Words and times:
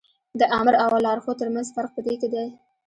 د 0.39 0.41
آمر 0.59 0.73
او 0.83 0.91
لارښود 1.05 1.37
تر 1.41 1.49
منځ 1.55 1.67
فرق 1.75 1.91
په 1.95 2.01
دې 2.05 2.15
کې 2.21 2.27
دی. 2.33 2.47